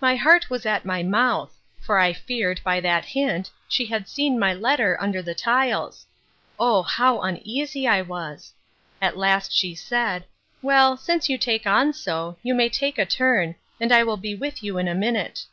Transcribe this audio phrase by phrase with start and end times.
[0.00, 4.38] My heart was at my mouth; for I feared, by that hint, she had seen
[4.38, 6.06] my letter under the tiles:
[6.60, 8.52] O how uneasy I was!
[9.02, 10.24] At last she said,
[10.62, 14.36] Well, since you take on so, you may take a turn, and I will be
[14.36, 15.44] with you in a minute.